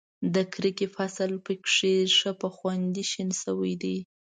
[0.33, 3.97] د کرکې فصل په کې ښه په خوند شین شوی دی.